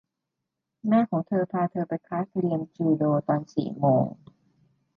[0.87, 4.05] แม่ของเธอพาเธอไปคลาสเรียนจูโดตอนสี่โมง